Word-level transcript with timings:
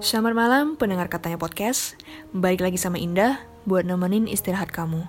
Selamat 0.00 0.32
malam 0.32 0.80
pendengar 0.80 1.12
katanya 1.12 1.36
podcast. 1.36 1.92
Balik 2.32 2.64
lagi 2.64 2.80
sama 2.80 2.96
Indah 2.96 3.36
buat 3.68 3.84
nemenin 3.84 4.24
istirahat 4.32 4.72
kamu. 4.72 5.04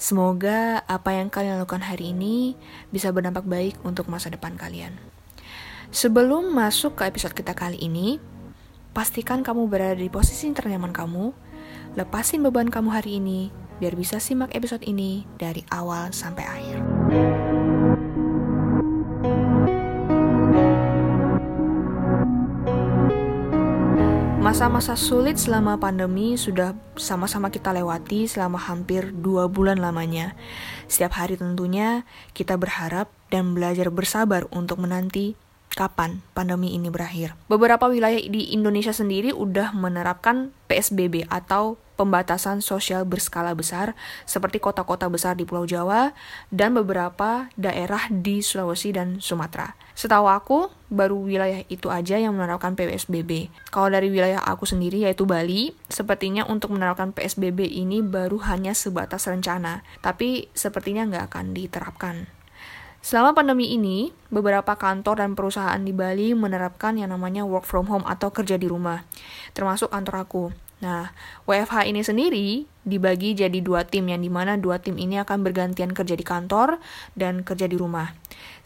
Semoga 0.00 0.80
apa 0.88 1.12
yang 1.12 1.28
kalian 1.28 1.60
lakukan 1.60 1.84
hari 1.84 2.16
ini 2.16 2.56
bisa 2.88 3.12
berdampak 3.12 3.44
baik 3.44 3.76
untuk 3.84 4.08
masa 4.08 4.32
depan 4.32 4.56
kalian. 4.56 4.96
Sebelum 5.92 6.48
masuk 6.48 6.96
ke 6.96 7.12
episode 7.12 7.36
kita 7.36 7.52
kali 7.52 7.76
ini 7.76 8.16
Pastikan 8.96 9.44
kamu 9.44 9.68
berada 9.68 10.00
di 10.00 10.08
posisi 10.08 10.48
ternyaman 10.48 10.96
kamu. 10.96 11.36
Lepasin 12.00 12.40
beban 12.40 12.72
kamu 12.72 12.88
hari 12.88 13.20
ini 13.20 13.52
Biar 13.84 13.92
bisa 13.92 14.16
simak 14.16 14.56
episode 14.56 14.80
ini 14.88 15.28
dari 15.36 15.60
awal 15.68 16.16
sampai 16.16 16.44
akhir 16.48 17.01
Masa-masa 24.52 25.00
sulit 25.00 25.40
selama 25.40 25.80
pandemi 25.80 26.36
sudah 26.36 26.76
sama-sama 27.00 27.48
kita 27.48 27.72
lewati 27.72 28.28
selama 28.28 28.60
hampir 28.60 29.08
dua 29.08 29.48
bulan 29.48 29.80
lamanya. 29.80 30.36
Setiap 30.92 31.16
hari 31.16 31.40
tentunya 31.40 32.04
kita 32.36 32.60
berharap 32.60 33.08
dan 33.32 33.56
belajar 33.56 33.88
bersabar 33.88 34.44
untuk 34.52 34.84
menanti 34.84 35.40
kapan 35.72 36.20
pandemi 36.36 36.76
ini 36.76 36.92
berakhir. 36.92 37.32
Beberapa 37.48 37.88
wilayah 37.88 38.20
di 38.20 38.52
Indonesia 38.52 38.92
sendiri 38.92 39.32
udah 39.32 39.72
menerapkan 39.72 40.52
PSBB 40.68 41.32
atau 41.32 41.80
pembatasan 42.02 42.58
sosial 42.58 43.06
berskala 43.06 43.54
besar 43.54 43.94
seperti 44.26 44.58
kota-kota 44.58 45.06
besar 45.06 45.38
di 45.38 45.46
Pulau 45.46 45.62
Jawa 45.62 46.10
dan 46.50 46.74
beberapa 46.74 47.46
daerah 47.54 48.10
di 48.10 48.42
Sulawesi 48.42 48.90
dan 48.90 49.22
Sumatera. 49.22 49.78
Setahu 49.94 50.26
aku, 50.26 50.58
baru 50.90 51.22
wilayah 51.22 51.62
itu 51.70 51.86
aja 51.86 52.18
yang 52.18 52.34
menerapkan 52.34 52.74
PSBB. 52.74 53.54
Kalau 53.70 53.86
dari 53.86 54.10
wilayah 54.10 54.42
aku 54.42 54.66
sendiri 54.66 55.06
yaitu 55.06 55.22
Bali, 55.22 55.78
sepertinya 55.86 56.42
untuk 56.50 56.74
menerapkan 56.74 57.14
PSBB 57.14 57.70
ini 57.70 58.02
baru 58.02 58.42
hanya 58.50 58.74
sebatas 58.74 59.30
rencana, 59.30 59.86
tapi 60.02 60.50
sepertinya 60.58 61.06
nggak 61.06 61.24
akan 61.30 61.54
diterapkan. 61.54 62.26
Selama 63.02 63.34
pandemi 63.34 63.74
ini, 63.74 64.14
beberapa 64.30 64.78
kantor 64.78 65.26
dan 65.26 65.34
perusahaan 65.34 65.82
di 65.82 65.90
Bali 65.90 66.38
menerapkan 66.38 66.94
yang 66.94 67.10
namanya 67.10 67.42
work 67.42 67.66
from 67.66 67.90
home 67.90 68.06
atau 68.06 68.30
kerja 68.30 68.54
di 68.54 68.70
rumah, 68.70 69.02
termasuk 69.58 69.90
kantor 69.90 70.16
aku. 70.22 70.44
Nah, 70.82 71.14
WFH 71.46 71.86
ini 71.86 72.02
sendiri 72.02 72.48
dibagi 72.82 73.38
jadi 73.38 73.54
dua 73.62 73.86
tim, 73.86 74.10
yang 74.10 74.18
di 74.18 74.26
mana 74.26 74.58
dua 74.58 74.82
tim 74.82 74.98
ini 74.98 75.14
akan 75.22 75.46
bergantian 75.46 75.94
kerja 75.94 76.18
di 76.18 76.26
kantor 76.26 76.82
dan 77.14 77.46
kerja 77.46 77.70
di 77.70 77.78
rumah. 77.78 78.10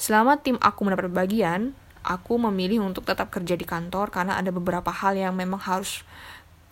Selama 0.00 0.40
tim 0.40 0.56
aku 0.56 0.88
mendapat 0.88 1.12
bagian, 1.12 1.76
aku 2.00 2.40
memilih 2.40 2.80
untuk 2.80 3.04
tetap 3.04 3.28
kerja 3.28 3.52
di 3.52 3.68
kantor 3.68 4.08
karena 4.08 4.40
ada 4.40 4.48
beberapa 4.48 4.88
hal 4.88 5.12
yang 5.12 5.36
memang 5.36 5.60
harus, 5.60 6.08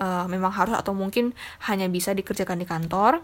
uh, 0.00 0.24
memang 0.32 0.48
harus 0.48 0.72
atau 0.80 0.96
mungkin 0.96 1.36
hanya 1.68 1.92
bisa 1.92 2.16
dikerjakan 2.16 2.64
di 2.64 2.66
kantor. 2.66 3.20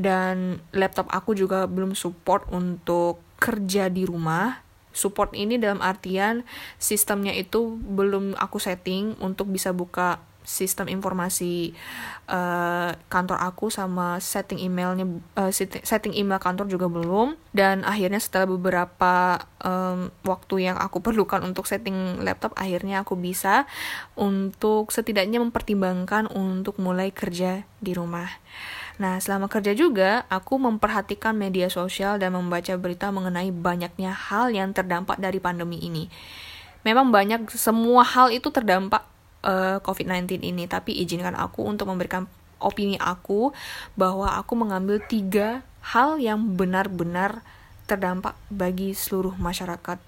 Dan 0.00 0.64
laptop 0.72 1.12
aku 1.12 1.36
juga 1.36 1.68
belum 1.68 1.92
support 1.92 2.48
untuk 2.48 3.20
kerja 3.36 3.92
di 3.92 4.08
rumah, 4.08 4.64
support 4.96 5.36
ini 5.36 5.60
dalam 5.60 5.84
artian 5.84 6.40
sistemnya 6.80 7.36
itu 7.36 7.76
belum 7.76 8.32
aku 8.40 8.56
setting 8.56 9.18
untuk 9.20 9.52
bisa 9.52 9.76
buka 9.76 10.24
sistem 10.50 10.90
informasi 10.90 11.78
uh, 12.26 12.90
kantor 13.06 13.38
aku 13.38 13.70
sama 13.70 14.18
setting 14.18 14.58
emailnya 14.58 15.06
uh, 15.38 15.54
setting 15.86 16.10
email 16.18 16.42
kantor 16.42 16.66
juga 16.66 16.90
belum 16.90 17.38
dan 17.54 17.86
akhirnya 17.86 18.18
setelah 18.18 18.50
beberapa 18.50 19.38
um, 19.62 20.10
waktu 20.26 20.66
yang 20.66 20.76
aku 20.76 20.98
perlukan 20.98 21.46
untuk 21.46 21.70
setting 21.70 22.18
laptop 22.26 22.50
akhirnya 22.58 23.06
aku 23.06 23.14
bisa 23.14 23.70
untuk 24.18 24.90
setidaknya 24.90 25.38
mempertimbangkan 25.38 26.26
untuk 26.34 26.82
mulai 26.82 27.14
kerja 27.14 27.62
di 27.78 27.94
rumah. 27.94 28.28
Nah, 29.00 29.16
selama 29.16 29.48
kerja 29.48 29.72
juga, 29.72 30.28
aku 30.28 30.60
memperhatikan 30.60 31.32
media 31.32 31.72
sosial 31.72 32.20
dan 32.20 32.36
membaca 32.36 32.76
berita 32.76 33.08
mengenai 33.08 33.48
banyaknya 33.48 34.12
hal 34.12 34.52
yang 34.52 34.76
terdampak 34.76 35.16
dari 35.16 35.40
pandemi 35.40 35.80
ini. 35.80 36.12
Memang 36.84 37.08
banyak, 37.08 37.48
semua 37.48 38.04
hal 38.04 38.28
itu 38.28 38.52
terdampak 38.52 39.09
eh, 39.44 39.78
COVID-19 39.80 40.40
ini, 40.44 40.64
tapi 40.66 40.96
izinkan 41.00 41.36
aku 41.36 41.64
untuk 41.64 41.88
memberikan 41.88 42.26
opini 42.60 43.00
aku 43.00 43.56
bahwa 43.96 44.36
aku 44.36 44.52
mengambil 44.54 45.00
tiga 45.00 45.64
hal 45.80 46.20
yang 46.20 46.56
benar-benar 46.60 47.40
terdampak 47.88 48.36
bagi 48.52 48.92
seluruh 48.92 49.34
masyarakat 49.40 49.98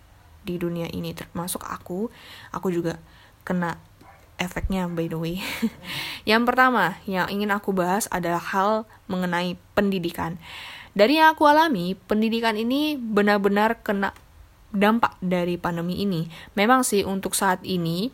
di 0.44 0.60
dunia 0.60 0.86
ini, 0.92 1.16
termasuk 1.16 1.64
aku. 1.64 2.12
Aku 2.52 2.68
juga 2.68 3.00
kena 3.42 3.80
efeknya 4.38 4.90
by 4.90 5.06
the 5.06 5.18
way. 5.18 5.36
yang 6.30 6.42
pertama 6.42 6.98
yang 7.06 7.30
ingin 7.30 7.50
aku 7.54 7.70
bahas 7.70 8.10
adalah 8.10 8.42
hal 8.42 8.70
mengenai 9.06 9.54
pendidikan. 9.74 10.38
Dari 10.92 11.16
yang 11.16 11.32
aku 11.32 11.48
alami, 11.48 11.96
pendidikan 11.96 12.52
ini 12.52 13.00
benar-benar 13.00 13.80
kena 13.80 14.12
dampak 14.72 15.20
dari 15.20 15.60
pandemi 15.60 16.00
ini. 16.00 16.26
Memang 16.56 16.82
sih 16.82 17.04
untuk 17.04 17.36
saat 17.36 17.60
ini 17.62 18.08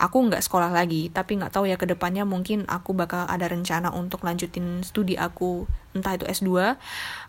aku 0.00 0.32
nggak 0.32 0.40
sekolah 0.40 0.72
lagi 0.72 1.12
tapi 1.12 1.36
nggak 1.36 1.52
tahu 1.52 1.68
ya 1.68 1.76
ke 1.76 1.84
depannya 1.84 2.24
mungkin 2.24 2.64
aku 2.66 2.96
bakal 2.96 3.28
ada 3.28 3.46
rencana 3.46 3.92
untuk 3.92 4.24
lanjutin 4.24 4.80
studi 4.80 5.20
aku 5.20 5.68
entah 5.92 6.16
itu 6.16 6.24
S2 6.24 6.80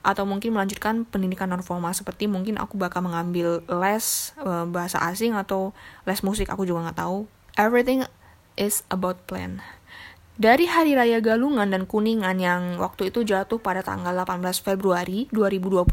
atau 0.02 0.24
mungkin 0.24 0.56
melanjutkan 0.56 1.03
pendidikan 1.03 1.52
non 1.52 1.62
formal 1.62 1.92
seperti 1.92 2.31
mungkin 2.31 2.56
aku 2.56 2.80
bakal 2.80 3.03
mengambil 3.03 3.59
les 3.68 4.31
uh, 4.40 4.64
bahasa 4.64 5.03
asing 5.03 5.36
atau 5.36 5.75
les 6.08 6.24
musik 6.24 6.48
aku 6.48 6.63
juga 6.63 6.90
nggak 6.90 7.00
tahu. 7.03 7.28
Everything 7.59 8.08
is 8.56 8.88
about 8.88 9.19
plan. 9.28 9.59
Dari 10.42 10.66
Hari 10.66 10.98
Raya 10.98 11.22
Galungan 11.22 11.69
dan 11.69 11.86
Kuningan 11.86 12.42
yang 12.42 12.81
waktu 12.81 13.13
itu 13.13 13.22
jatuh 13.22 13.62
pada 13.62 13.86
tanggal 13.86 14.16
18 14.16 14.42
Februari 14.63 15.30
2020, 15.30 15.86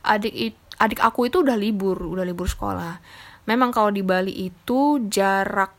adik 0.00 0.56
adik 0.78 1.00
aku 1.02 1.30
itu 1.30 1.42
udah 1.42 1.54
libur, 1.58 1.98
udah 2.02 2.24
libur 2.26 2.50
sekolah. 2.50 2.98
Memang 3.44 3.70
kalau 3.70 3.92
di 3.92 4.00
Bali 4.00 4.32
itu 4.48 5.04
jarak 5.06 5.76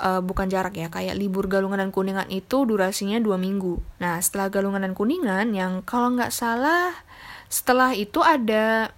uh, 0.00 0.20
bukan 0.20 0.48
jarak 0.48 0.76
ya, 0.76 0.92
kayak 0.92 1.16
libur 1.16 1.48
Galungan 1.48 1.80
dan 1.80 1.90
Kuningan 1.92 2.28
itu 2.28 2.68
durasinya 2.68 3.16
dua 3.20 3.40
minggu. 3.40 3.80
Nah, 4.00 4.20
setelah 4.20 4.52
Galungan 4.52 4.84
dan 4.84 4.92
Kuningan, 4.92 5.56
yang 5.56 5.80
kalau 5.82 6.12
nggak 6.12 6.32
salah, 6.32 6.92
setelah 7.48 7.96
itu 7.96 8.20
ada 8.20 8.92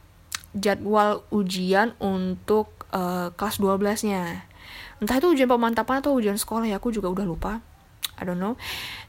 jadwal 0.57 1.23
ujian 1.31 1.95
untuk 2.03 2.89
uh, 2.91 3.31
kelas 3.37 3.61
12-nya. 3.63 4.49
Entah 4.99 5.17
itu 5.23 5.31
ujian 5.31 5.47
pemantapan 5.47 6.03
atau 6.03 6.17
ujian 6.19 6.35
sekolah 6.35 6.67
ya, 6.67 6.83
aku 6.83 6.91
juga 6.91 7.13
udah 7.13 7.27
lupa. 7.27 7.53
I 8.19 8.27
don't 8.27 8.43
know. 8.43 8.59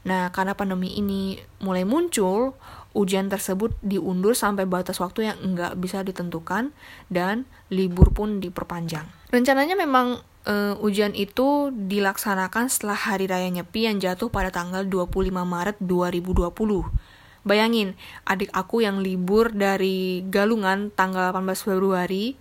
Nah, 0.06 0.30
karena 0.30 0.54
pandemi 0.54 0.94
ini 0.94 1.34
mulai 1.58 1.82
muncul, 1.82 2.54
ujian 2.90 3.30
tersebut 3.30 3.74
diundur 3.80 4.34
sampai 4.34 4.66
batas 4.66 4.98
waktu 4.98 5.30
yang 5.30 5.38
nggak 5.54 5.78
bisa 5.78 6.02
ditentukan 6.02 6.74
dan 7.06 7.46
libur 7.70 8.10
pun 8.10 8.42
diperpanjang. 8.42 9.06
Rencananya 9.30 9.78
memang 9.78 10.18
uh, 10.46 10.74
ujian 10.82 11.14
itu 11.14 11.70
dilaksanakan 11.70 12.66
setelah 12.66 12.98
Hari 12.98 13.30
Raya 13.30 13.50
Nyepi 13.50 13.86
yang 13.86 14.02
jatuh 14.02 14.32
pada 14.32 14.50
tanggal 14.50 14.82
25 14.86 15.30
Maret 15.30 15.76
2020. 15.78 16.50
Bayangin, 17.40 17.96
adik 18.28 18.52
aku 18.52 18.84
yang 18.84 19.00
libur 19.00 19.48
dari 19.48 20.20
Galungan 20.28 20.92
tanggal 20.92 21.32
18 21.32 21.72
Februari 21.72 22.36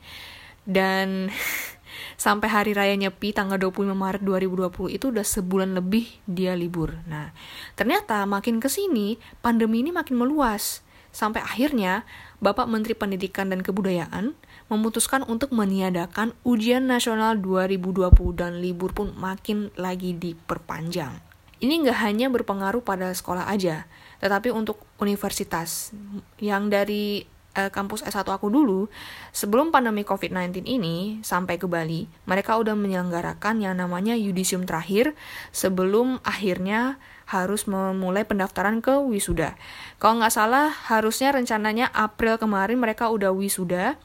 dan 0.68 1.32
sampai 2.16 2.48
hari 2.50 2.72
raya 2.76 2.96
Nyepi 2.98 3.32
tanggal 3.32 3.58
25 3.58 3.96
Maret 3.96 4.22
2020 4.24 4.96
itu 4.96 5.06
udah 5.12 5.26
sebulan 5.26 5.78
lebih 5.78 6.10
dia 6.30 6.54
libur. 6.54 6.96
Nah, 7.08 7.32
ternyata 7.74 8.24
makin 8.30 8.60
ke 8.60 8.68
sini 8.68 9.20
pandemi 9.40 9.84
ini 9.84 9.92
makin 9.94 10.20
meluas. 10.20 10.86
Sampai 11.10 11.42
akhirnya 11.42 12.06
Bapak 12.38 12.70
Menteri 12.70 12.94
Pendidikan 12.94 13.50
dan 13.50 13.66
Kebudayaan 13.66 14.38
memutuskan 14.70 15.26
untuk 15.26 15.50
meniadakan 15.50 16.38
ujian 16.46 16.86
nasional 16.86 17.34
2020 17.42 18.14
dan 18.38 18.62
libur 18.62 18.94
pun 18.94 19.18
makin 19.18 19.74
lagi 19.74 20.14
diperpanjang. 20.14 21.18
Ini 21.60 21.74
nggak 21.84 22.00
hanya 22.08 22.32
berpengaruh 22.32 22.80
pada 22.86 23.12
sekolah 23.12 23.50
aja, 23.52 23.90
tetapi 24.24 24.54
untuk 24.54 24.80
universitas 25.02 25.92
yang 26.40 26.72
dari 26.72 27.28
eh, 27.60 27.70
kampus 27.74 28.08
S1 28.08 28.24
aku 28.24 28.48
dulu, 28.48 28.88
sebelum 29.36 29.76
pandemi 29.76 30.08
COVID-19 30.08 30.64
ini 30.64 31.20
sampai 31.20 31.60
ke 31.60 31.68
Bali, 31.68 32.08
mereka 32.24 32.56
udah 32.56 32.80
menyelenggarakan 32.80 33.60
yang 33.60 33.76
namanya 33.76 34.16
yudisium 34.16 34.64
terakhir 34.64 35.12
sebelum 35.52 36.24
akhirnya 36.24 36.96
harus 37.28 37.68
memulai 37.68 38.24
pendaftaran 38.24 38.80
ke 38.80 38.96
wisuda. 39.04 39.54
Kalau 40.02 40.24
nggak 40.24 40.34
salah, 40.34 40.72
harusnya 40.90 41.36
rencananya 41.36 41.92
April 41.94 42.42
kemarin 42.42 42.82
mereka 42.82 43.12
udah 43.12 43.30
wisuda, 43.30 44.00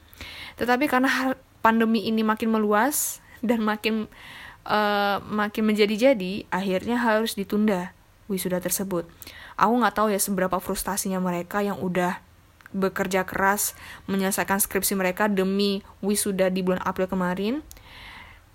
tetapi 0.61 0.91
karena 0.91 1.33
pandemi 1.65 2.05
ini 2.05 2.21
makin 2.21 2.53
meluas 2.53 3.25
dan 3.41 3.65
makin 3.65 4.11
uh, 4.69 5.25
makin 5.25 5.65
menjadi-jadi, 5.65 6.53
akhirnya 6.53 7.01
harus 7.01 7.33
ditunda 7.33 7.97
wisuda 8.29 8.61
tersebut. 8.61 9.09
Aku 9.55 9.73
nggak 9.79 9.95
tahu 9.95 10.09
ya 10.11 10.21
seberapa 10.21 10.59
frustasinya 10.59 11.23
mereka 11.23 11.63
yang 11.63 11.79
udah 11.79 12.19
bekerja 12.75 13.23
keras 13.23 13.79
menyelesaikan 14.11 14.59
skripsi 14.59 14.99
mereka 14.99 15.31
demi 15.31 15.81
wisuda 16.03 16.51
di 16.51 16.61
bulan 16.61 16.83
April 16.83 17.07
kemarin. 17.07 17.63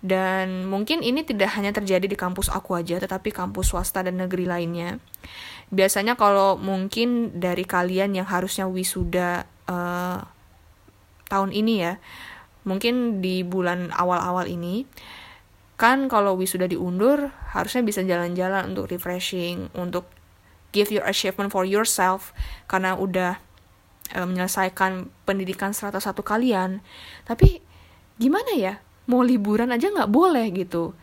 Dan 0.00 0.64
mungkin 0.64 1.04
ini 1.04 1.20
tidak 1.24 1.52
hanya 1.60 1.76
terjadi 1.76 2.08
di 2.08 2.16
kampus 2.16 2.48
aku 2.48 2.72
aja, 2.72 2.96
tetapi 2.96 3.32
kampus 3.36 3.72
swasta 3.72 4.00
dan 4.00 4.16
negeri 4.16 4.48
lainnya. 4.48 4.96
Biasanya 5.68 6.16
kalau 6.16 6.56
mungkin 6.56 7.36
dari 7.36 7.68
kalian 7.68 8.16
yang 8.16 8.24
harusnya 8.24 8.64
wisuda 8.64 9.44
uh, 9.68 10.24
tahun 11.28 11.52
ini 11.52 11.74
ya, 11.84 12.00
mungkin 12.64 13.20
di 13.20 13.44
bulan 13.44 13.92
awal-awal 13.92 14.48
ini, 14.48 14.88
kan 15.76 16.08
kalau 16.08 16.32
wisuda 16.32 16.64
diundur, 16.64 17.28
harusnya 17.52 17.84
bisa 17.84 18.00
jalan-jalan 18.00 18.72
untuk 18.72 18.88
refreshing, 18.88 19.68
untuk 19.76 20.08
give 20.72 20.88
your 20.88 21.04
achievement 21.04 21.52
for 21.52 21.68
yourself, 21.68 22.32
karena 22.72 22.96
udah 22.96 23.36
uh, 24.14 24.26
menyelesaikan 24.26 25.10
pendidikan 25.24 25.74
101 25.74 26.02
kalian. 26.22 26.84
Tapi 27.24 27.62
gimana 28.20 28.52
ya? 28.56 28.74
mau 29.10 29.26
liburan 29.26 29.74
aja 29.74 29.90
nggak 29.90 30.06
boleh 30.06 30.46
gitu. 30.54 30.94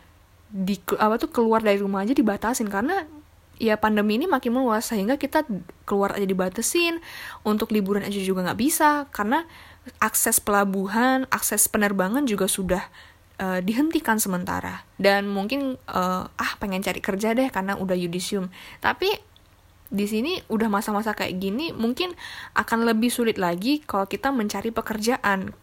Di 0.48 0.80
apa 0.96 1.20
tuh 1.20 1.28
keluar 1.28 1.60
dari 1.60 1.76
rumah 1.76 2.08
aja 2.08 2.16
dibatasin. 2.16 2.72
Karena 2.72 3.04
ya 3.60 3.76
pandemi 3.76 4.16
ini 4.16 4.24
makin 4.24 4.56
meluas 4.56 4.88
sehingga 4.88 5.20
kita 5.20 5.44
keluar 5.84 6.16
aja 6.16 6.24
dibatasin. 6.24 7.04
Untuk 7.44 7.76
liburan 7.76 8.08
aja 8.08 8.16
juga 8.16 8.48
nggak 8.48 8.58
bisa 8.58 9.04
karena 9.12 9.44
akses 10.00 10.40
pelabuhan 10.40 11.28
akses 11.32 11.68
penerbangan 11.68 12.24
juga 12.24 12.48
sudah 12.48 12.88
uh, 13.36 13.60
dihentikan 13.60 14.16
sementara. 14.16 14.88
Dan 14.96 15.28
mungkin 15.28 15.76
uh, 15.92 16.24
ah 16.32 16.52
pengen 16.56 16.80
cari 16.80 17.04
kerja 17.04 17.36
deh 17.36 17.52
karena 17.52 17.76
udah 17.76 17.94
yudisium 17.94 18.48
tapi 18.80 19.12
di 19.88 20.04
sini 20.04 20.36
udah 20.52 20.68
masa-masa 20.68 21.16
kayak 21.16 21.40
gini 21.40 21.72
mungkin 21.72 22.12
akan 22.52 22.84
lebih 22.84 23.08
sulit 23.08 23.40
lagi 23.40 23.80
kalau 23.84 24.04
kita 24.04 24.30
mencari 24.30 24.68
pekerjaan. 24.70 25.56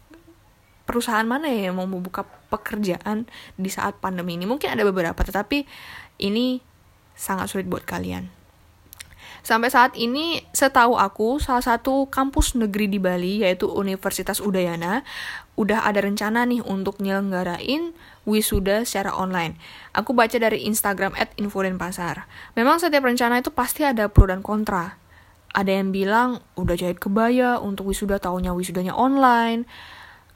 Perusahaan 0.86 1.26
mana 1.26 1.50
ya 1.50 1.70
yang 1.70 1.82
mau 1.82 1.86
membuka 1.90 2.22
pekerjaan 2.46 3.26
di 3.58 3.70
saat 3.70 3.98
pandemi 3.98 4.38
ini? 4.38 4.46
Mungkin 4.46 4.70
ada 4.70 4.86
beberapa 4.86 5.18
tetapi 5.18 5.66
ini 6.22 6.62
sangat 7.18 7.50
sulit 7.50 7.66
buat 7.66 7.82
kalian 7.82 8.35
Sampai 9.46 9.70
saat 9.70 9.94
ini, 9.94 10.42
setahu 10.50 10.98
aku, 10.98 11.38
salah 11.38 11.62
satu 11.62 12.10
kampus 12.10 12.58
negeri 12.58 12.90
di 12.90 12.98
Bali, 12.98 13.46
yaitu 13.46 13.70
Universitas 13.70 14.42
Udayana, 14.42 15.06
udah 15.54 15.86
ada 15.86 16.02
rencana 16.02 16.42
nih 16.42 16.66
untuk 16.66 16.98
nyelenggarain 16.98 17.94
wisuda 18.26 18.82
secara 18.82 19.14
online. 19.14 19.54
Aku 19.94 20.18
baca 20.18 20.34
dari 20.34 20.66
Instagram 20.66 21.14
at 21.14 21.30
Pasar. 21.78 22.26
Memang 22.58 22.82
setiap 22.82 23.06
rencana 23.06 23.38
itu 23.38 23.54
pasti 23.54 23.86
ada 23.86 24.10
pro 24.10 24.26
dan 24.26 24.42
kontra. 24.42 24.98
Ada 25.54 25.78
yang 25.78 25.94
bilang, 25.94 26.42
udah 26.58 26.74
jahit 26.74 26.98
kebaya 26.98 27.62
untuk 27.62 27.94
wisuda, 27.94 28.18
taunya 28.18 28.50
wisudanya 28.50 28.98
online 28.98 29.62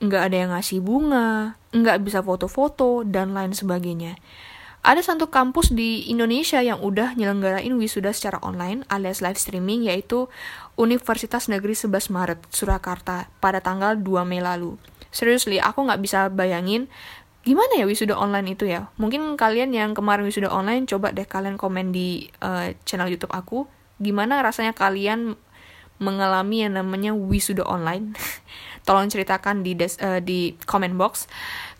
nggak 0.00 0.22
ada 0.32 0.36
yang 0.36 0.50
ngasih 0.56 0.80
bunga, 0.80 1.60
nggak 1.76 2.00
bisa 2.00 2.24
foto-foto, 2.24 3.04
dan 3.04 3.36
lain 3.36 3.52
sebagainya. 3.52 4.16
Ada 4.80 5.12
satu 5.12 5.28
kampus 5.28 5.76
di 5.76 6.08
Indonesia 6.08 6.56
yang 6.64 6.80
udah 6.80 7.12
nyelenggarain 7.12 7.68
wisuda 7.76 8.16
secara 8.16 8.40
online 8.40 8.88
alias 8.88 9.20
live 9.20 9.36
streaming 9.36 9.84
yaitu 9.84 10.24
Universitas 10.80 11.52
Negeri 11.52 11.76
11 11.76 12.08
Maret, 12.08 12.40
Surakarta 12.48 13.28
pada 13.44 13.60
tanggal 13.60 14.00
2 14.00 14.24
Mei 14.24 14.40
lalu. 14.40 14.80
Seriously, 15.12 15.60
aku 15.60 15.84
nggak 15.84 16.00
bisa 16.00 16.32
bayangin 16.32 16.88
gimana 17.44 17.76
ya 17.76 17.84
wisuda 17.84 18.16
online 18.16 18.56
itu 18.56 18.72
ya. 18.72 18.88
Mungkin 18.96 19.36
kalian 19.36 19.76
yang 19.76 19.92
kemarin 19.92 20.24
wisuda 20.24 20.48
online, 20.48 20.88
coba 20.88 21.12
deh 21.12 21.28
kalian 21.28 21.60
komen 21.60 21.92
di 21.92 22.32
uh, 22.40 22.72
channel 22.88 23.12
YouTube 23.12 23.36
aku. 23.36 23.68
Gimana 24.00 24.40
rasanya 24.40 24.72
kalian 24.72 25.36
mengalami 26.00 26.64
yang 26.64 26.80
namanya 26.80 27.12
wisuda 27.12 27.68
online? 27.68 28.16
tolong 28.88 29.12
ceritakan 29.12 29.60
di 29.60 29.76
des, 29.76 30.00
uh, 30.00 30.24
di 30.24 30.56
comment 30.64 30.96
box. 30.96 31.28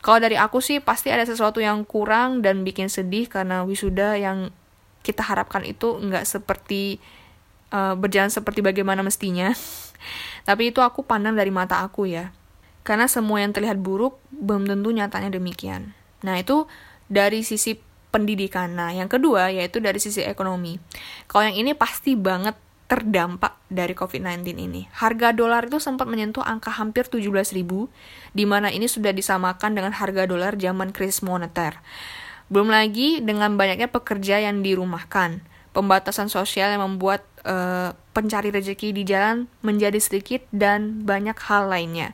Kalau 0.01 0.19
dari 0.21 0.37
aku 0.41 0.65
sih 0.65 0.81
pasti 0.81 1.13
ada 1.13 1.29
sesuatu 1.29 1.61
yang 1.61 1.85
kurang 1.85 2.41
dan 2.41 2.65
bikin 2.65 2.89
sedih 2.89 3.29
karena 3.29 3.65
wisuda 3.69 4.17
yang 4.17 4.49
kita 5.05 5.25
harapkan 5.25 5.65
itu 5.65 6.01
nggak 6.01 6.25
seperti 6.25 7.01
uh, 7.73 7.97
berjalan 7.97 8.33
seperti 8.33 8.65
bagaimana 8.65 9.05
mestinya. 9.05 9.53
Tapi 10.49 10.73
itu 10.73 10.81
aku 10.81 11.05
pandang 11.05 11.37
dari 11.37 11.53
mata 11.53 11.85
aku 11.85 12.09
ya. 12.09 12.33
Karena 12.81 13.05
semua 13.13 13.45
yang 13.45 13.53
terlihat 13.53 13.77
buruk 13.77 14.17
belum 14.33 14.65
tentu 14.65 14.89
nyatanya 14.89 15.37
demikian. 15.37 15.93
Nah, 16.25 16.41
itu 16.41 16.65
dari 17.13 17.45
sisi 17.45 17.77
pendidikan. 18.09 18.73
Nah, 18.73 18.97
yang 18.97 19.07
kedua 19.13 19.53
yaitu 19.53 19.79
dari 19.85 20.01
sisi 20.01 20.25
ekonomi. 20.25 20.81
Kalau 21.29 21.45
yang 21.45 21.57
ini 21.61 21.77
pasti 21.77 22.17
banget 22.17 22.57
terdampak 22.91 23.55
dari 23.71 23.95
COVID-19 23.95 24.51
ini. 24.59 24.91
Harga 24.91 25.31
dolar 25.31 25.71
itu 25.71 25.79
sempat 25.79 26.11
menyentuh 26.11 26.43
angka 26.43 26.75
hampir 26.75 27.07
17 27.07 27.55
ribu, 27.55 27.87
di 28.35 28.43
mana 28.43 28.67
ini 28.75 28.91
sudah 28.91 29.15
disamakan 29.15 29.79
dengan 29.79 29.95
harga 29.95 30.27
dolar 30.27 30.59
zaman 30.59 30.91
krisis 30.91 31.23
moneter. 31.23 31.79
Belum 32.51 32.67
lagi 32.67 33.23
dengan 33.23 33.55
banyaknya 33.55 33.87
pekerja 33.87 34.43
yang 34.43 34.67
dirumahkan, 34.67 35.39
pembatasan 35.71 36.27
sosial 36.27 36.75
yang 36.75 36.83
membuat 36.83 37.23
uh, 37.47 37.95
pencari 38.11 38.51
rezeki 38.51 38.91
di 38.91 39.07
jalan 39.07 39.47
menjadi 39.63 40.03
sedikit 40.03 40.43
dan 40.51 41.07
banyak 41.07 41.39
hal 41.47 41.71
lainnya. 41.71 42.11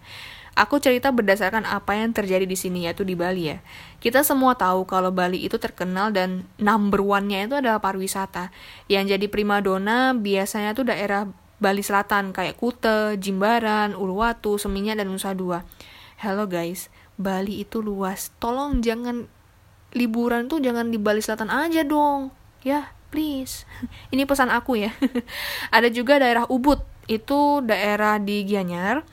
Aku 0.57 0.81
cerita 0.81 1.13
berdasarkan 1.13 1.69
apa 1.69 2.01
yang 2.01 2.17
terjadi 2.17 2.49
di 2.49 2.57
sini, 2.57 2.89
yaitu 2.89 3.05
di 3.05 3.13
Bali 3.13 3.53
ya. 3.53 3.61
Kita 4.01 4.25
semua 4.25 4.57
tahu 4.57 4.89
kalau 4.89 5.13
Bali 5.13 5.45
itu 5.45 5.61
terkenal 5.61 6.17
dan 6.17 6.49
number 6.57 7.05
one-nya 7.05 7.45
itu 7.45 7.61
adalah 7.61 7.77
pariwisata. 7.85 8.49
Yang 8.89 9.21
jadi 9.21 9.27
primadona 9.29 10.17
biasanya 10.17 10.73
tuh 10.73 10.89
daerah 10.89 11.29
Bali 11.61 11.85
Selatan, 11.85 12.33
kayak 12.33 12.57
Kute, 12.57 13.21
Jimbaran, 13.21 13.93
Uluwatu, 13.97 14.57
Seminyak, 14.57 14.97
dan 14.97 15.13
Nusa 15.13 15.37
Dua. 15.37 15.61
Hello 16.17 16.49
guys, 16.49 16.89
Bali 17.21 17.61
itu 17.61 17.85
luas. 17.85 18.33
Tolong 18.41 18.81
jangan 18.81 19.29
liburan 19.93 20.49
tuh 20.49 20.65
jangan 20.65 20.89
di 20.89 20.97
Bali 20.97 21.21
Selatan 21.21 21.53
aja 21.53 21.85
dong. 21.85 22.33
Ya, 22.65 22.97
please. 23.13 23.69
Ini 24.13 24.25
pesan 24.25 24.49
aku 24.49 24.81
ya. 24.81 24.93
Ada 25.77 25.93
juga 25.93 26.17
daerah 26.17 26.49
Ubud, 26.49 26.81
itu 27.09 27.61
daerah 27.61 28.17
di 28.17 28.45
Gianyar. 28.49 29.05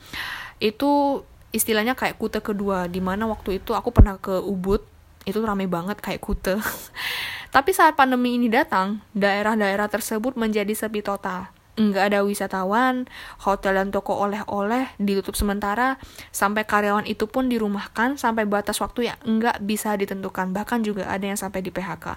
Itu 0.60 1.24
istilahnya 1.54 1.94
kayak 1.94 2.18
kute 2.18 2.42
kedua 2.42 2.90
di 2.90 2.98
mana 2.98 3.30
waktu 3.30 3.62
itu 3.62 3.78
aku 3.78 3.94
pernah 3.94 4.18
ke 4.18 4.42
Ubud 4.42 4.82
itu 5.24 5.38
rame 5.40 5.70
banget 5.70 6.02
kayak 6.02 6.20
kute. 6.20 6.58
Tapi 7.54 7.70
saat 7.70 7.94
pandemi 7.94 8.34
ini 8.34 8.50
datang 8.50 9.00
daerah-daerah 9.14 9.86
tersebut 9.88 10.34
menjadi 10.34 10.74
sepi 10.74 11.00
total. 11.00 11.48
Nggak 11.74 12.04
ada 12.06 12.20
wisatawan, 12.22 13.10
hotel 13.42 13.74
dan 13.74 13.90
toko 13.90 14.14
oleh-oleh 14.14 14.94
ditutup 15.02 15.34
sementara, 15.34 15.98
sampai 16.30 16.62
karyawan 16.62 17.02
itu 17.02 17.26
pun 17.26 17.50
dirumahkan 17.50 18.14
sampai 18.14 18.46
batas 18.46 18.78
waktu 18.78 19.10
yang 19.10 19.18
nggak 19.26 19.58
bisa 19.66 19.90
ditentukan, 19.98 20.54
bahkan 20.54 20.86
juga 20.86 21.10
ada 21.10 21.26
yang 21.26 21.38
sampai 21.38 21.66
di 21.66 21.74
PHK. 21.74 22.14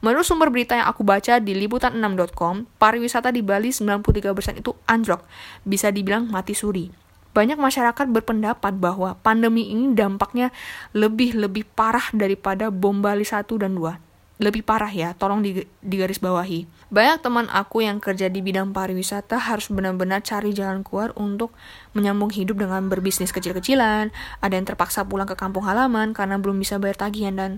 Menurut 0.00 0.24
sumber 0.24 0.48
berita 0.48 0.80
yang 0.80 0.88
aku 0.88 1.04
baca 1.04 1.40
di 1.44 1.52
liputan6.com, 1.52 2.64
pariwisata 2.80 3.28
di 3.36 3.44
Bali 3.44 3.68
93% 3.68 4.64
itu 4.64 4.72
anjlok, 4.88 5.28
bisa 5.68 5.92
dibilang 5.92 6.32
mati 6.32 6.56
suri 6.56 7.05
banyak 7.36 7.60
masyarakat 7.60 8.08
berpendapat 8.08 8.80
bahwa 8.80 9.20
pandemi 9.20 9.68
ini 9.68 9.92
dampaknya 9.92 10.48
lebih-lebih 10.96 11.68
parah 11.76 12.08
daripada 12.16 12.72
bom 12.72 13.04
Bali 13.04 13.28
1 13.28 13.44
dan 13.60 13.76
2. 13.76 14.00
Lebih 14.36 14.64
parah 14.64 14.88
ya, 14.92 15.12
tolong 15.16 15.44
digaris 15.84 16.20
bawahi. 16.20 16.68
Banyak 16.92 17.24
teman 17.24 17.48
aku 17.52 17.84
yang 17.84 18.00
kerja 18.00 18.28
di 18.28 18.44
bidang 18.44 18.72
pariwisata 18.72 19.36
harus 19.36 19.72
benar-benar 19.72 20.20
cari 20.20 20.52
jalan 20.52 20.84
keluar 20.84 21.12
untuk 21.16 21.52
menyambung 21.96 22.32
hidup 22.32 22.60
dengan 22.60 22.88
berbisnis 22.88 23.32
kecil-kecilan. 23.32 24.12
Ada 24.40 24.54
yang 24.56 24.68
terpaksa 24.68 25.08
pulang 25.08 25.28
ke 25.28 25.36
kampung 25.36 25.64
halaman 25.64 26.12
karena 26.12 26.36
belum 26.36 26.60
bisa 26.60 26.76
bayar 26.76 27.08
tagihan 27.08 27.32
dan 27.32 27.52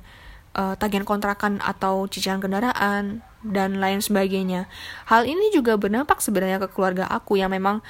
uh, 0.54 0.78
tagihan 0.78 1.02
kontrakan 1.02 1.58
atau 1.66 2.06
cicilan 2.06 2.38
kendaraan 2.38 3.26
dan 3.42 3.82
lain 3.82 3.98
sebagainya. 3.98 4.70
Hal 5.10 5.26
ini 5.26 5.50
juga 5.50 5.74
berdampak 5.74 6.22
sebenarnya 6.22 6.62
ke 6.62 6.70
keluarga 6.70 7.10
aku 7.10 7.42
yang 7.42 7.50
memang 7.50 7.82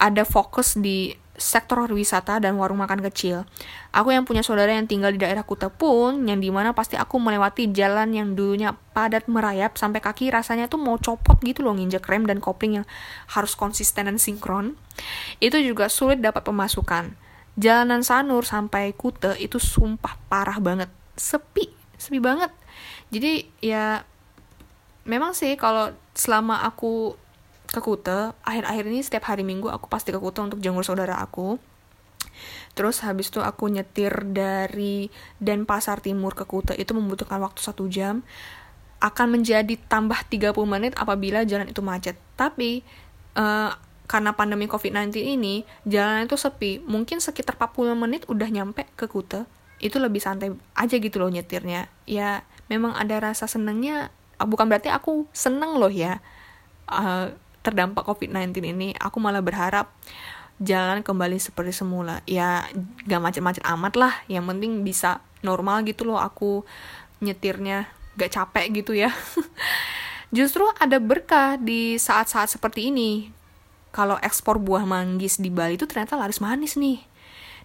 ada 0.00 0.24
fokus 0.24 0.80
di 0.80 1.12
sektor 1.40 1.88
wisata 1.88 2.36
dan 2.36 2.60
warung 2.60 2.84
makan 2.84 3.00
kecil. 3.08 3.48
Aku 3.90 4.12
yang 4.12 4.28
punya 4.28 4.44
saudara 4.44 4.76
yang 4.76 4.84
tinggal 4.84 5.08
di 5.08 5.18
daerah 5.18 5.40
Kuta 5.40 5.72
pun, 5.72 6.28
yang 6.28 6.38
di 6.38 6.52
mana 6.52 6.76
pasti 6.76 7.00
aku 7.00 7.16
melewati 7.16 7.72
jalan 7.72 8.12
yang 8.12 8.36
dulunya 8.36 8.76
padat 8.92 9.26
merayap 9.26 9.80
sampai 9.80 10.04
kaki 10.04 10.28
rasanya 10.28 10.68
tuh 10.68 10.76
mau 10.76 11.00
copot 11.00 11.40
gitu 11.40 11.64
loh 11.64 11.72
nginjek 11.72 12.04
rem 12.04 12.28
dan 12.28 12.38
kopling 12.44 12.84
yang 12.84 12.86
harus 13.32 13.56
konsisten 13.56 14.06
dan 14.06 14.20
sinkron. 14.20 14.76
Itu 15.40 15.56
juga 15.58 15.88
sulit 15.88 16.20
dapat 16.20 16.44
pemasukan. 16.44 17.16
Jalanan 17.56 18.04
Sanur 18.04 18.44
sampai 18.44 18.92
Kuta 18.92 19.34
itu 19.40 19.56
sumpah 19.56 20.20
parah 20.28 20.60
banget, 20.60 20.92
sepi, 21.16 21.72
sepi 21.96 22.20
banget. 22.20 22.52
Jadi 23.10 23.48
ya 23.64 24.04
memang 25.08 25.34
sih 25.34 25.56
kalau 25.56 25.90
selama 26.12 26.62
aku 26.62 27.16
ke 27.70 27.78
Kute. 27.78 28.34
Akhir-akhir 28.42 28.84
ini 28.90 29.00
setiap 29.00 29.30
hari 29.30 29.46
minggu 29.46 29.70
aku 29.70 29.86
pasti 29.86 30.10
ke 30.10 30.18
Kute 30.18 30.42
untuk 30.42 30.58
jenguk 30.58 30.82
saudara 30.82 31.22
aku. 31.22 31.56
Terus 32.74 33.02
habis 33.02 33.30
itu 33.30 33.42
aku 33.42 33.70
nyetir 33.70 34.12
dari 34.30 35.10
Denpasar 35.38 36.02
Timur 36.02 36.34
ke 36.34 36.44
Kute. 36.46 36.74
Itu 36.74 36.94
membutuhkan 36.98 37.38
waktu 37.38 37.62
satu 37.62 37.86
jam. 37.86 38.26
Akan 39.00 39.32
menjadi 39.32 39.80
tambah 39.88 40.18
30 40.28 40.52
menit 40.66 40.92
apabila 40.98 41.46
jalan 41.46 41.70
itu 41.70 41.80
macet. 41.80 42.18
Tapi 42.34 42.82
uh, 43.38 43.72
karena 44.10 44.34
pandemi 44.34 44.66
COVID-19 44.66 45.14
ini 45.22 45.62
jalan 45.86 46.26
itu 46.26 46.34
sepi. 46.34 46.82
Mungkin 46.82 47.22
sekitar 47.22 47.54
40 47.54 47.94
menit 47.94 48.22
udah 48.26 48.50
nyampe 48.50 48.86
ke 48.98 49.06
Kute. 49.06 49.46
Itu 49.80 50.02
lebih 50.02 50.20
santai 50.20 50.52
aja 50.76 50.94
gitu 50.98 51.22
loh 51.22 51.30
nyetirnya. 51.30 51.88
Ya 52.04 52.42
memang 52.66 52.98
ada 52.98 53.22
rasa 53.22 53.46
senengnya. 53.46 54.10
Bukan 54.40 54.66
berarti 54.66 54.90
aku 54.90 55.30
seneng 55.30 55.78
loh 55.78 55.92
ya. 55.92 56.18
Uh, 56.90 57.30
terdampak 57.60 58.04
COVID-19 58.08 58.56
ini 58.64 58.88
aku 58.96 59.20
malah 59.20 59.44
berharap 59.44 59.92
jalan 60.60 61.00
kembali 61.00 61.40
seperti 61.40 61.72
semula. 61.72 62.20
Ya 62.28 62.68
gak 63.08 63.20
macet-macet 63.20 63.64
amat 63.64 63.94
lah. 63.96 64.14
Yang 64.28 64.44
penting 64.54 64.72
bisa 64.84 65.24
normal 65.40 65.82
gitu 65.88 66.04
loh 66.04 66.20
aku 66.20 66.62
nyetirnya. 67.24 67.88
Gak 68.20 68.36
capek 68.36 68.84
gitu 68.84 68.92
ya. 68.92 69.10
Justru 70.36 70.62
ada 70.78 71.00
berkah 71.00 71.56
di 71.58 71.96
saat-saat 71.96 72.52
seperti 72.52 72.92
ini. 72.92 73.32
Kalau 73.90 74.14
ekspor 74.22 74.62
buah 74.62 74.86
manggis 74.86 75.42
di 75.42 75.50
Bali 75.50 75.74
itu 75.74 75.88
ternyata 75.88 76.14
laris 76.14 76.38
manis 76.38 76.78
nih. 76.78 77.02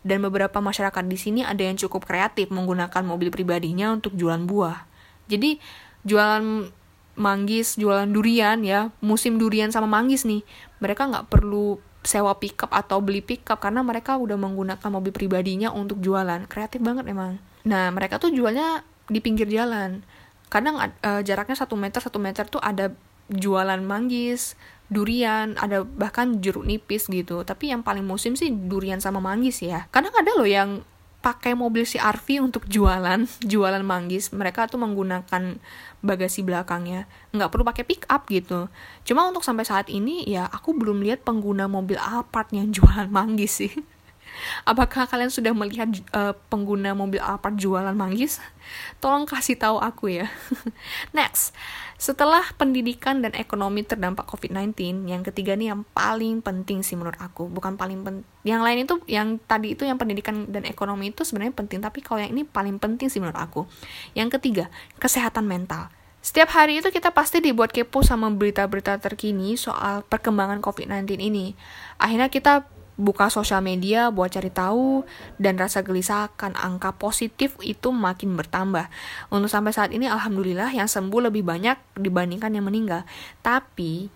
Dan 0.01 0.21
beberapa 0.25 0.57
masyarakat 0.61 1.05
di 1.05 1.17
sini 1.17 1.41
ada 1.45 1.61
yang 1.61 1.77
cukup 1.77 2.05
kreatif 2.05 2.49
menggunakan 2.49 3.01
mobil 3.05 3.29
pribadinya 3.29 3.93
untuk 3.93 4.13
jualan 4.17 4.41
buah. 4.45 4.85
Jadi 5.29 5.57
jualan 6.05 6.69
manggis, 7.15 7.79
jualan 7.79 8.07
durian 8.11 8.59
ya, 8.61 8.91
musim 8.99 9.39
durian 9.39 9.71
sama 9.71 9.87
manggis 9.87 10.27
nih, 10.27 10.43
mereka 10.83 11.07
nggak 11.07 11.31
perlu 11.31 11.79
sewa 12.05 12.37
pickup 12.37 12.69
atau 12.69 13.01
beli 13.01 13.25
pickup 13.25 13.57
karena 13.57 13.81
mereka 13.81 14.15
udah 14.15 14.37
menggunakan 14.37 14.89
mobil 14.93 15.09
pribadinya 15.09 15.73
untuk 15.73 15.97
jualan. 15.99 16.45
Kreatif 16.45 16.79
banget 16.79 17.09
emang. 17.09 17.41
Nah 17.65 17.89
mereka 17.89 18.21
tuh 18.21 18.29
jualnya 18.29 18.85
di 19.09 19.19
pinggir 19.19 19.49
jalan. 19.49 20.05
Kadang 20.53 20.77
uh, 20.77 21.21
jaraknya 21.25 21.57
satu 21.57 21.73
meter 21.73 21.99
satu 21.99 22.21
meter 22.21 22.45
tuh 22.45 22.61
ada 22.61 22.93
jualan 23.33 23.81
manggis, 23.81 24.53
durian, 24.85 25.57
ada 25.57 25.81
bahkan 25.81 26.37
jeruk 26.37 26.61
nipis 26.69 27.09
gitu. 27.09 27.41
Tapi 27.41 27.73
yang 27.73 27.81
paling 27.81 28.05
musim 28.05 28.37
sih 28.37 28.53
durian 28.53 29.01
sama 29.01 29.17
manggis 29.17 29.65
ya. 29.65 29.89
Kadang 29.89 30.13
ada 30.13 30.31
loh 30.37 30.45
yang 30.45 30.85
pakai 31.25 31.57
mobil 31.57 31.89
si 31.89 31.97
Arvi 31.97 32.37
untuk 32.37 32.69
jualan, 32.69 33.25
jualan 33.41 33.81
manggis. 33.81 34.29
Mereka 34.29 34.69
tuh 34.69 34.77
menggunakan 34.77 35.57
bagasi 36.05 36.45
belakangnya, 36.45 37.09
nggak 37.33 37.49
perlu 37.49 37.65
pakai 37.65 37.81
pick 37.81 38.05
up 38.05 38.29
gitu. 38.29 38.69
Cuma 39.01 39.25
untuk 39.25 39.41
sampai 39.41 39.65
saat 39.65 39.89
ini 39.89 40.21
ya 40.29 40.45
aku 40.45 40.77
belum 40.77 41.01
lihat 41.01 41.25
pengguna 41.25 41.65
mobil 41.65 41.97
Alphard 41.97 42.53
yang 42.53 42.69
jualan 42.69 43.09
manggis 43.09 43.65
sih. 43.65 43.73
Apakah 44.69 45.09
kalian 45.09 45.33
sudah 45.33 45.55
melihat 45.57 45.89
uh, 46.13 46.37
pengguna 46.53 46.93
mobil 46.93 47.17
Alphard 47.17 47.57
jualan 47.57 47.97
manggis? 47.97 48.37
Tolong 49.01 49.25
kasih 49.25 49.57
tahu 49.57 49.81
aku 49.81 50.21
ya. 50.21 50.29
Next, 51.17 51.57
setelah 51.95 52.43
pendidikan 52.59 53.23
dan 53.23 53.31
ekonomi 53.39 53.79
terdampak 53.87 54.27
COVID-19, 54.27 55.07
yang 55.07 55.23
ketiga 55.23 55.55
nih 55.55 55.71
yang 55.71 55.87
paling 55.95 56.43
penting 56.43 56.83
sih 56.83 56.99
menurut 56.99 57.15
aku. 57.23 57.47
Bukan 57.47 57.79
paling 57.79 58.03
penting. 58.03 58.27
Yang 58.43 58.61
lain 58.67 58.77
itu, 58.83 58.95
yang 59.07 59.27
tadi 59.39 59.79
itu 59.79 59.87
yang 59.87 59.95
pendidikan 59.95 60.51
dan 60.51 60.67
ekonomi 60.67 61.15
itu 61.15 61.23
sebenarnya 61.23 61.55
penting, 61.55 61.79
tapi 61.79 62.03
kalau 62.03 62.19
yang 62.19 62.35
ini 62.35 62.43
paling 62.43 62.83
penting 62.83 63.07
sih 63.07 63.23
menurut 63.23 63.39
aku. 63.39 63.63
Yang 64.11 64.39
ketiga, 64.39 64.67
kesehatan 64.99 65.47
mental. 65.47 65.87
Setiap 66.19 66.51
hari 66.57 66.81
itu 66.81 66.89
kita 66.89 67.13
pasti 67.13 67.37
dibuat 67.37 67.69
kepo 67.69 68.01
sama 68.01 68.33
berita-berita 68.33 68.97
terkini 68.97 69.55
soal 69.55 70.01
perkembangan 70.03 70.57
COVID-19 70.57 71.21
ini. 71.21 71.53
Akhirnya 72.01 72.33
kita 72.33 72.65
buka 72.95 73.27
sosial 73.27 73.59
media 73.59 74.07
buat 74.07 74.31
cari 74.31 74.47
tahu 74.51 75.03
dan 75.35 75.59
rasa 75.59 75.83
gelisah 75.83 76.31
akan 76.31 76.55
angka 76.55 76.95
positif 76.95 77.55
itu 77.63 77.91
makin 77.91 78.39
bertambah. 78.39 78.87
Untuk 79.31 79.51
sampai 79.51 79.75
saat 79.75 79.91
ini 79.91 80.07
alhamdulillah 80.07 80.71
yang 80.71 80.87
sembuh 80.87 81.31
lebih 81.31 81.43
banyak 81.43 81.75
dibandingkan 81.99 82.55
yang 82.55 82.65
meninggal. 82.67 83.03
Tapi 83.43 84.07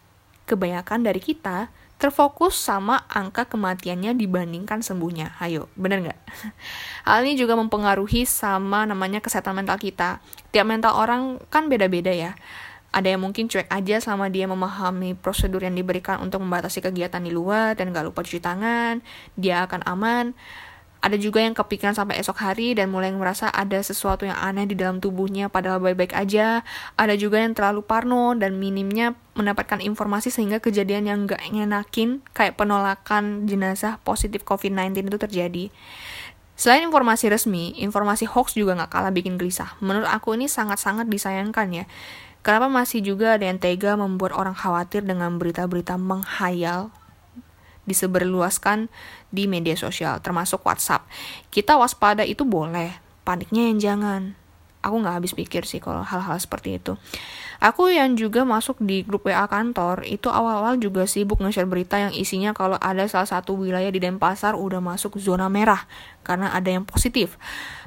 kebanyakan 0.47 1.05
dari 1.05 1.21
kita 1.21 1.69
terfokus 1.99 2.55
sama 2.55 3.03
angka 3.11 3.43
kematiannya 3.51 4.15
dibandingkan 4.15 4.79
sembuhnya. 4.79 5.35
Ayo, 5.43 5.67
bener 5.75 5.99
nggak? 5.99 6.19
Hal 7.11 7.27
ini 7.27 7.35
juga 7.35 7.59
mempengaruhi 7.59 8.23
sama 8.23 8.87
namanya 8.87 9.19
kesehatan 9.19 9.59
mental 9.59 9.75
kita. 9.75 10.23
Tiap 10.55 10.63
mental 10.63 10.95
orang 10.95 11.43
kan 11.51 11.67
beda-beda 11.67 12.15
ya 12.15 12.39
ada 12.89 13.05
yang 13.05 13.21
mungkin 13.21 13.45
cuek 13.45 13.69
aja 13.69 14.01
sama 14.01 14.33
dia 14.33 14.49
memahami 14.49 15.13
prosedur 15.13 15.61
yang 15.61 15.77
diberikan 15.77 16.17
untuk 16.25 16.41
membatasi 16.41 16.81
kegiatan 16.81 17.21
di 17.21 17.29
luar 17.29 17.77
dan 17.77 17.93
gak 17.93 18.09
lupa 18.09 18.25
cuci 18.25 18.41
tangan, 18.41 19.05
dia 19.37 19.69
akan 19.69 19.85
aman. 19.85 20.33
Ada 20.99 21.15
juga 21.15 21.39
yang 21.39 21.55
kepikiran 21.55 21.95
sampai 21.95 22.19
esok 22.19 22.43
hari 22.43 22.75
dan 22.75 22.91
mulai 22.91 23.07
merasa 23.15 23.47
ada 23.47 23.79
sesuatu 23.79 24.27
yang 24.27 24.35
aneh 24.35 24.67
di 24.67 24.75
dalam 24.75 24.99
tubuhnya 24.99 25.47
padahal 25.47 25.79
baik-baik 25.79 26.11
aja. 26.11 26.67
Ada 26.99 27.15
juga 27.15 27.39
yang 27.39 27.55
terlalu 27.55 27.87
parno 27.87 28.35
dan 28.35 28.59
minimnya 28.59 29.15
mendapatkan 29.31 29.79
informasi 29.79 30.27
sehingga 30.27 30.59
kejadian 30.59 31.07
yang 31.07 31.19
gak 31.23 31.39
ngenakin 31.55 32.19
kayak 32.35 32.59
penolakan 32.59 33.47
jenazah 33.47 33.95
positif 34.03 34.43
COVID-19 34.43 35.07
itu 35.07 35.17
terjadi. 35.21 35.65
Selain 36.59 36.83
informasi 36.83 37.31
resmi, 37.31 37.71
informasi 37.79 38.27
hoax 38.27 38.59
juga 38.59 38.75
gak 38.75 38.91
kalah 38.91 39.15
bikin 39.15 39.39
gelisah. 39.39 39.79
Menurut 39.79 40.11
aku 40.11 40.35
ini 40.35 40.51
sangat-sangat 40.51 41.07
disayangkan 41.07 41.71
ya. 41.71 41.85
Kenapa 42.39 42.71
masih 42.71 43.03
juga 43.03 43.35
ada 43.35 43.43
yang 43.43 43.59
tega 43.59 43.99
membuat 43.99 44.31
orang 44.31 44.55
khawatir 44.55 45.03
dengan 45.03 45.35
berita-berita 45.35 45.99
menghayal 45.99 46.89
diseberluaskan 47.89 48.85
di 49.33 49.49
media 49.49 49.73
sosial, 49.73 50.21
termasuk 50.21 50.61
WhatsApp. 50.61 51.09
Kita 51.49 51.73
waspada 51.81 52.21
itu 52.21 52.45
boleh, 52.45 52.93
paniknya 53.25 53.73
yang 53.73 53.77
jangan. 53.81 54.21
Aku 54.79 54.95
nggak 55.03 55.19
habis 55.19 55.35
pikir 55.35 55.67
sih 55.67 55.83
kalau 55.83 56.07
hal-hal 56.07 56.39
seperti 56.39 56.79
itu. 56.79 56.95
Aku 57.59 57.91
yang 57.91 58.15
juga 58.15 58.47
masuk 58.47 58.79
di 58.79 59.03
grup 59.03 59.27
WA 59.27 59.43
kantor, 59.43 60.07
itu 60.07 60.31
awal-awal 60.31 60.79
juga 60.79 61.03
sibuk 61.03 61.43
nge-share 61.43 61.67
berita 61.67 61.99
yang 61.99 62.15
isinya 62.15 62.55
kalau 62.55 62.79
ada 62.79 63.03
salah 63.11 63.27
satu 63.27 63.59
wilayah 63.59 63.91
di 63.91 63.99
Denpasar 63.99 64.55
udah 64.55 64.79
masuk 64.79 65.19
zona 65.19 65.51
merah, 65.51 65.83
karena 66.23 66.55
ada 66.55 66.71
yang 66.71 66.87
positif. 66.87 67.35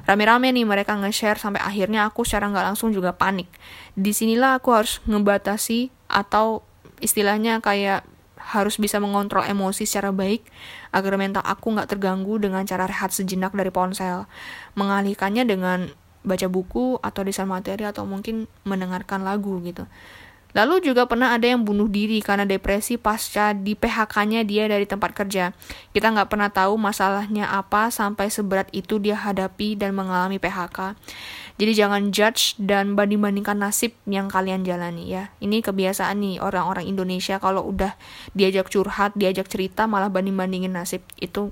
Rame-rame 0.03 0.51
nih 0.51 0.67
mereka 0.67 0.99
nge-share 0.99 1.39
sampai 1.39 1.63
akhirnya 1.63 2.03
aku 2.03 2.27
secara 2.27 2.51
nggak 2.51 2.75
langsung 2.75 2.91
juga 2.91 3.15
panik. 3.15 3.47
Di 3.95 4.11
sinilah 4.11 4.59
aku 4.59 4.75
harus 4.75 4.99
ngebatasi 5.07 5.95
atau 6.11 6.67
istilahnya 6.99 7.63
kayak 7.63 8.03
harus 8.35 8.75
bisa 8.75 8.99
mengontrol 8.99 9.47
emosi 9.47 9.87
secara 9.87 10.11
baik 10.11 10.43
agar 10.91 11.15
mental 11.15 11.39
aku 11.47 11.71
nggak 11.71 11.95
terganggu 11.95 12.35
dengan 12.35 12.67
cara 12.67 12.83
rehat 12.83 13.15
sejenak 13.15 13.55
dari 13.55 13.71
ponsel. 13.71 14.27
Mengalihkannya 14.75 15.47
dengan 15.47 15.87
baca 16.23 16.47
buku 16.51 16.99
atau 16.99 17.23
desain 17.23 17.47
materi 17.47 17.87
atau 17.87 18.03
mungkin 18.03 18.51
mendengarkan 18.67 19.23
lagu 19.23 19.63
gitu. 19.63 19.87
Lalu 20.53 20.85
juga 20.85 21.09
pernah 21.09 21.33
ada 21.33 21.49
yang 21.49 21.65
bunuh 21.65 21.89
diri 21.89 22.21
karena 22.21 22.45
depresi 22.45 23.01
pasca 23.01 23.57
di 23.57 23.73
PHK-nya 23.73 24.45
dia 24.45 24.69
dari 24.69 24.85
tempat 24.85 25.17
kerja. 25.17 25.49
Kita 25.89 26.13
nggak 26.13 26.29
pernah 26.29 26.53
tahu 26.53 26.77
masalahnya 26.77 27.49
apa 27.49 27.89
sampai 27.89 28.29
seberat 28.29 28.69
itu 28.69 29.01
dia 29.01 29.17
hadapi 29.17 29.73
dan 29.73 29.97
mengalami 29.97 30.37
PHK. 30.37 30.93
Jadi 31.57 31.71
jangan 31.73 32.13
judge 32.13 32.53
dan 32.61 32.93
banding-bandingkan 32.93 33.57
nasib 33.57 33.97
yang 34.05 34.29
kalian 34.29 34.61
jalani 34.61 35.09
ya. 35.09 35.33
Ini 35.41 35.65
kebiasaan 35.65 36.21
nih 36.21 36.37
orang-orang 36.37 36.85
Indonesia 36.85 37.41
kalau 37.41 37.65
udah 37.65 37.97
diajak 38.37 38.69
curhat, 38.69 39.17
diajak 39.17 39.49
cerita 39.49 39.89
malah 39.89 40.13
banding-bandingin 40.13 40.73
nasib. 40.73 41.01
Itu 41.17 41.49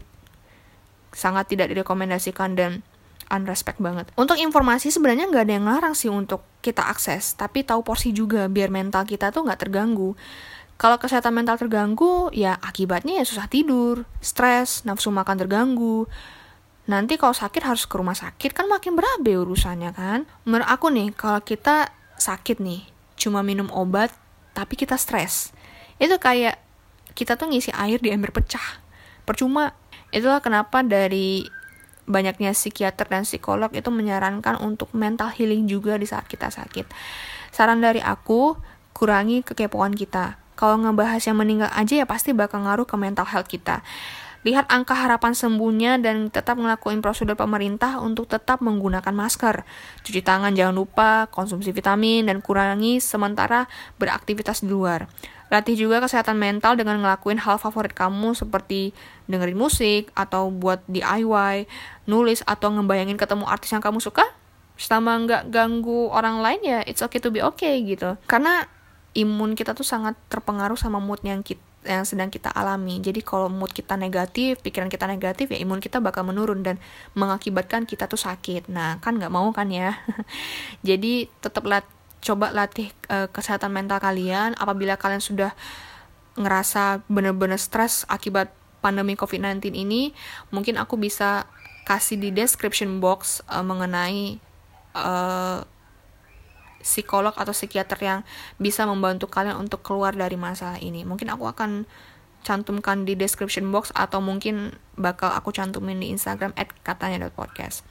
sangat 1.09 1.49
tidak 1.49 1.73
direkomendasikan 1.73 2.53
dan 2.53 2.85
unrespect 3.31 3.79
banget. 3.79 4.11
Untuk 4.19 4.35
informasi 4.35 4.91
sebenarnya 4.91 5.31
nggak 5.31 5.43
ada 5.47 5.53
yang 5.55 5.65
larang 5.65 5.95
sih 5.95 6.11
untuk 6.11 6.43
kita 6.59 6.85
akses, 6.91 7.33
tapi 7.39 7.63
tahu 7.63 7.81
porsi 7.81 8.11
juga 8.11 8.51
biar 8.51 8.67
mental 8.67 9.07
kita 9.07 9.31
tuh 9.31 9.47
nggak 9.47 9.67
terganggu. 9.67 10.13
Kalau 10.75 10.97
kesehatan 10.97 11.37
mental 11.37 11.61
terganggu, 11.61 12.33
ya 12.33 12.57
akibatnya 12.57 13.21
ya 13.21 13.25
susah 13.25 13.45
tidur, 13.45 14.03
stres, 14.17 14.81
nafsu 14.81 15.13
makan 15.13 15.37
terganggu. 15.37 16.09
Nanti 16.89 17.21
kalau 17.21 17.37
sakit 17.37 17.61
harus 17.61 17.85
ke 17.85 17.95
rumah 17.95 18.17
sakit 18.17 18.51
kan 18.51 18.65
makin 18.65 18.97
berabe 18.97 19.37
urusannya 19.37 19.93
kan. 19.93 20.25
Menurut 20.43 20.65
aku 20.65 20.89
nih, 20.89 21.13
kalau 21.13 21.37
kita 21.45 21.93
sakit 22.17 22.57
nih, 22.57 22.89
cuma 23.13 23.45
minum 23.45 23.69
obat 23.69 24.09
tapi 24.57 24.73
kita 24.73 24.97
stres. 24.97 25.53
Itu 26.01 26.17
kayak 26.17 26.57
kita 27.13 27.37
tuh 27.37 27.53
ngisi 27.53 27.69
air 27.77 28.01
di 28.01 28.09
ember 28.09 28.33
pecah. 28.33 28.81
Percuma. 29.21 29.77
Itulah 30.11 30.41
kenapa 30.43 30.81
dari 30.83 31.45
banyaknya 32.09 32.55
psikiater 32.55 33.07
dan 33.07 33.23
psikolog 33.23 33.69
itu 33.73 33.89
menyarankan 33.89 34.57
untuk 34.61 34.89
mental 34.95 35.29
healing 35.33 35.69
juga 35.69 35.97
di 35.97 36.05
saat 36.09 36.25
kita 36.25 36.49
sakit. 36.49 36.89
Saran 37.51 37.83
dari 37.83 37.99
aku, 37.99 38.55
kurangi 38.95 39.41
kekepoan 39.41 39.93
kita. 39.93 40.37
Kalau 40.55 40.77
ngebahas 40.77 41.21
yang 41.25 41.41
meninggal 41.41 41.73
aja 41.73 42.05
ya 42.05 42.05
pasti 42.05 42.37
bakal 42.37 42.63
ngaruh 42.63 42.85
ke 42.85 42.95
mental 42.97 43.25
health 43.25 43.49
kita. 43.49 43.81
Lihat 44.41 44.73
angka 44.73 44.97
harapan 44.97 45.37
sembuhnya 45.37 46.01
dan 46.01 46.33
tetap 46.33 46.57
ngelakuin 46.57 47.05
prosedur 47.05 47.37
pemerintah 47.37 48.01
untuk 48.01 48.25
tetap 48.25 48.57
menggunakan 48.65 49.13
masker. 49.13 49.61
Cuci 50.01 50.25
tangan 50.25 50.57
jangan 50.57 50.73
lupa, 50.73 51.29
konsumsi 51.29 51.69
vitamin, 51.69 52.25
dan 52.25 52.41
kurangi 52.41 52.97
sementara 52.97 53.69
beraktivitas 54.01 54.65
di 54.65 54.73
luar. 54.73 55.05
Latih 55.53 55.77
juga 55.77 56.01
kesehatan 56.01 56.41
mental 56.41 56.73
dengan 56.73 56.97
ngelakuin 57.05 57.37
hal 57.37 57.61
favorit 57.61 57.93
kamu 57.93 58.33
seperti 58.33 58.97
dengerin 59.29 59.59
musik 59.59 60.09
atau 60.17 60.49
buat 60.49 60.81
DIY, 60.89 61.69
nulis 62.09 62.41
atau 62.47 62.73
ngebayangin 62.73 63.21
ketemu 63.21 63.45
artis 63.45 63.69
yang 63.75 63.83
kamu 63.83 64.01
suka. 64.01 64.25
Selama 64.79 65.21
nggak 65.27 65.43
ganggu 65.53 66.09
orang 66.09 66.41
lain 66.41 66.61
ya 66.65 66.79
it's 66.87 67.05
okay 67.05 67.21
to 67.21 67.29
be 67.29 67.43
okay 67.43 67.77
gitu. 67.85 68.17
Karena 68.25 68.65
imun 69.13 69.53
kita 69.53 69.75
tuh 69.75 69.85
sangat 69.85 70.15
terpengaruh 70.31 70.79
sama 70.79 70.97
mood 71.03 71.19
yang 71.21 71.43
kita 71.43 71.61
yang 71.81 72.05
sedang 72.05 72.29
kita 72.29 72.53
alami. 72.53 73.01
Jadi 73.01 73.25
kalau 73.25 73.49
mood 73.49 73.73
kita 73.73 73.97
negatif, 73.97 74.61
pikiran 74.61 74.89
kita 74.89 75.09
negatif, 75.09 75.49
ya 75.49 75.57
imun 75.57 75.81
kita 75.81 75.97
bakal 75.97 76.21
menurun 76.21 76.61
dan 76.61 76.77
mengakibatkan 77.17 77.89
kita 77.89 78.05
tuh 78.05 78.21
sakit. 78.21 78.69
Nah, 78.69 79.01
kan 79.01 79.17
nggak 79.17 79.33
mau 79.33 79.49
kan 79.49 79.69
ya. 79.73 79.97
Jadi 80.87 81.25
tetap 81.41 81.65
lat 81.65 81.85
coba 82.21 82.53
latih 82.53 82.93
uh, 83.09 83.25
kesehatan 83.33 83.73
mental 83.73 83.97
kalian. 83.97 84.53
Apabila 84.61 84.93
kalian 84.95 85.21
sudah 85.21 85.57
ngerasa 86.37 87.01
bener-bener 87.09 87.57
stres 87.57 88.05
akibat 88.05 88.53
pandemi 88.79 89.17
COVID-19 89.17 89.73
ini, 89.73 90.13
mungkin 90.53 90.77
aku 90.77 91.01
bisa 91.01 91.49
kasih 91.89 92.21
di 92.21 92.29
description 92.29 93.01
box 93.01 93.41
uh, 93.49 93.65
mengenai 93.65 94.37
uh, 94.93 95.65
psikolog 96.81 97.33
atau 97.37 97.53
psikiater 97.55 97.97
yang 98.01 98.19
bisa 98.57 98.83
membantu 98.85 99.29
kalian 99.29 99.57
untuk 99.57 99.81
keluar 99.85 100.13
dari 100.13 100.35
masalah 100.35 100.81
ini. 100.81 101.05
Mungkin 101.07 101.29
aku 101.31 101.47
akan 101.47 101.85
cantumkan 102.41 103.05
di 103.05 103.13
description 103.13 103.69
box 103.69 103.93
atau 103.93 104.19
mungkin 104.19 104.73
bakal 104.97 105.29
aku 105.31 105.53
cantumin 105.53 106.01
di 106.01 106.09
Instagram 106.09 106.51
at 106.57 106.73
katanya.podcast. 106.81 107.85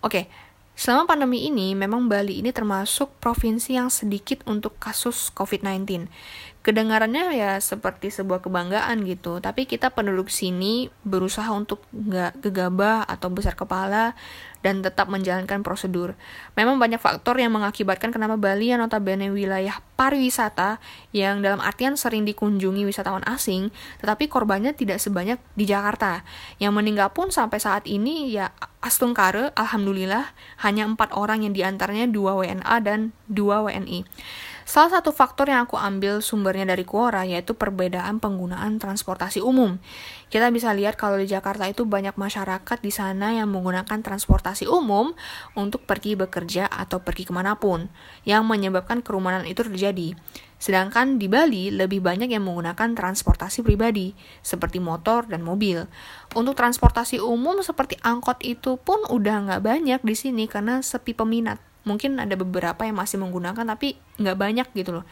Oke, 0.00 0.02
okay, 0.02 0.24
selama 0.72 1.08
pandemi 1.08 1.44
ini 1.44 1.76
memang 1.76 2.08
Bali 2.08 2.40
ini 2.40 2.52
termasuk 2.52 3.12
provinsi 3.20 3.76
yang 3.76 3.92
sedikit 3.92 4.44
untuk 4.48 4.80
kasus 4.80 5.28
COVID-19 5.32 6.08
kedengarannya 6.66 7.38
ya 7.38 7.62
seperti 7.62 8.10
sebuah 8.10 8.42
kebanggaan 8.42 9.06
gitu 9.06 9.38
tapi 9.38 9.70
kita 9.70 9.94
penduduk 9.94 10.26
sini 10.26 10.90
berusaha 11.06 11.46
untuk 11.54 11.86
nggak 11.94 12.42
gegabah 12.42 13.06
atau 13.06 13.30
besar 13.30 13.54
kepala 13.54 14.18
dan 14.66 14.82
tetap 14.82 15.06
menjalankan 15.06 15.62
prosedur. 15.62 16.18
Memang 16.58 16.82
banyak 16.82 16.98
faktor 16.98 17.38
yang 17.38 17.54
mengakibatkan 17.54 18.10
kenapa 18.10 18.34
Bali 18.34 18.74
yang 18.74 18.82
notabene 18.82 19.30
wilayah 19.30 19.78
pariwisata 19.94 20.82
yang 21.14 21.38
dalam 21.38 21.62
artian 21.62 21.94
sering 21.94 22.26
dikunjungi 22.26 22.82
wisatawan 22.82 23.22
asing, 23.30 23.70
tetapi 24.02 24.26
korbannya 24.26 24.74
tidak 24.74 24.98
sebanyak 24.98 25.38
di 25.54 25.70
Jakarta. 25.70 26.26
Yang 26.58 26.72
meninggal 26.82 27.14
pun 27.14 27.30
sampai 27.30 27.62
saat 27.62 27.86
ini 27.86 28.34
ya 28.34 28.50
astungkare, 28.82 29.54
alhamdulillah 29.54 30.34
hanya 30.66 30.82
empat 30.82 31.14
orang 31.14 31.46
yang 31.46 31.54
di 31.54 31.62
antaranya 31.62 32.10
dua 32.10 32.34
WNA 32.34 32.76
dan 32.82 33.14
dua 33.30 33.62
WNI. 33.62 34.02
Salah 34.66 34.98
satu 34.98 35.14
faktor 35.14 35.46
yang 35.46 35.62
aku 35.62 35.78
ambil 35.78 36.18
sumbernya 36.18 36.66
dari 36.66 36.82
Quora 36.82 37.22
yaitu 37.22 37.54
perbedaan 37.54 38.18
penggunaan 38.18 38.82
transportasi 38.82 39.38
umum. 39.38 39.78
Kita 40.26 40.50
bisa 40.50 40.74
lihat 40.74 40.98
kalau 40.98 41.22
di 41.22 41.30
Jakarta 41.30 41.70
itu 41.70 41.86
banyak 41.86 42.18
masyarakat 42.18 42.78
di 42.82 42.90
sana 42.90 43.30
yang 43.30 43.46
menggunakan 43.54 44.02
transportasi 44.02 44.66
umum 44.66 45.14
untuk 45.54 45.86
pergi 45.86 46.18
bekerja 46.18 46.66
atau 46.66 46.98
pergi 46.98 47.30
ke 47.30 47.30
mana 47.30 47.54
pun, 47.54 47.86
yang 48.26 48.42
menyebabkan 48.42 49.06
kerumunan 49.06 49.46
itu 49.46 49.62
terjadi. 49.62 50.18
Sedangkan 50.58 51.22
di 51.22 51.30
Bali 51.30 51.70
lebih 51.70 52.02
banyak 52.02 52.34
yang 52.34 52.42
menggunakan 52.42 52.98
transportasi 52.98 53.62
pribadi, 53.62 54.18
seperti 54.42 54.82
motor 54.82 55.30
dan 55.30 55.46
mobil. 55.46 55.86
Untuk 56.34 56.58
transportasi 56.58 57.22
umum 57.22 57.62
seperti 57.62 58.02
angkot 58.02 58.42
itu 58.42 58.82
pun 58.82 58.98
udah 59.14 59.46
nggak 59.46 59.62
banyak 59.62 60.00
di 60.02 60.14
sini 60.18 60.50
karena 60.50 60.82
sepi 60.82 61.14
peminat 61.14 61.75
mungkin 61.86 62.18
ada 62.18 62.34
beberapa 62.34 62.82
yang 62.82 62.98
masih 62.98 63.22
menggunakan 63.22 63.62
tapi 63.62 63.96
nggak 64.18 64.36
banyak 64.36 64.68
gitu 64.74 65.00
loh 65.00 65.04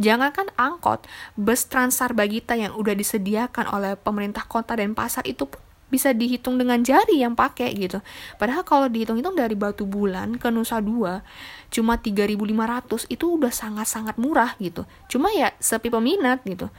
jangankan 0.00 0.48
angkot 0.56 1.04
bus 1.36 1.68
Transar 1.68 2.16
Bagita 2.16 2.56
yang 2.56 2.72
udah 2.72 2.96
disediakan 2.96 3.68
oleh 3.68 3.94
pemerintah 4.00 4.48
kota 4.48 4.74
dan 4.74 4.96
pasar 4.96 5.22
itu 5.28 5.46
bisa 5.92 6.16
dihitung 6.16 6.56
dengan 6.56 6.80
jari 6.80 7.20
yang 7.20 7.36
pakai 7.36 7.76
gitu. 7.76 8.00
Padahal 8.40 8.64
kalau 8.64 8.88
dihitung-hitung 8.88 9.36
dari 9.36 9.52
Batu 9.52 9.84
Bulan 9.84 10.40
ke 10.40 10.48
Nusa 10.48 10.80
Dua 10.80 11.20
cuma 11.68 12.00
3.500 12.00 13.12
itu 13.12 13.36
udah 13.36 13.52
sangat-sangat 13.52 14.16
murah 14.16 14.56
gitu. 14.56 14.88
Cuma 15.12 15.28
ya 15.36 15.52
sepi 15.60 15.92
peminat 15.92 16.40
gitu. 16.48 16.72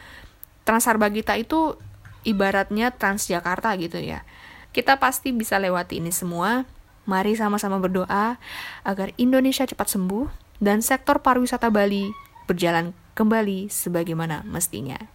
Transar 0.65 0.97
Bagita 0.97 1.37
itu 1.37 1.77
ibaratnya 2.25 2.89
Transjakarta 2.89 3.77
gitu 3.77 4.01
ya. 4.01 4.25
Kita 4.73 4.97
pasti 4.97 5.29
bisa 5.29 5.61
lewati 5.61 6.01
ini 6.01 6.09
semua 6.09 6.65
Mari 7.03 7.35
sama-sama 7.35 7.77
berdoa 7.83 8.39
agar 8.87 9.11
Indonesia 9.19 9.67
cepat 9.67 9.91
sembuh 9.91 10.31
dan 10.63 10.79
sektor 10.79 11.19
pariwisata 11.19 11.67
Bali 11.67 12.09
berjalan 12.47 12.95
kembali 13.13 13.67
sebagaimana 13.67 14.47
mestinya. 14.47 15.12